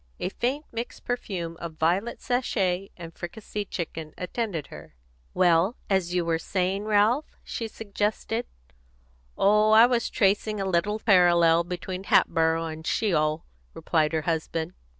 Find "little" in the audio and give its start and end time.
10.65-10.97